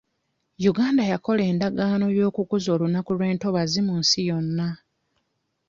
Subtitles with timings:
[0.71, 4.69] Uganda yakola endagaano y'okukuza olunaku lw'entobazi mu nsi yonna.